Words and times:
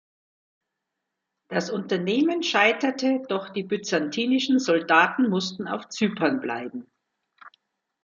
Das 1.47 1.69
Unternehmen 1.69 2.41
scheiterte, 2.41 3.21
doch 3.29 3.49
die 3.49 3.61
byzantinischen 3.61 4.57
Soldaten 4.57 5.29
mussten 5.29 5.67
auf 5.67 5.89
Zypern 5.89 6.39
bleiben. 6.41 6.87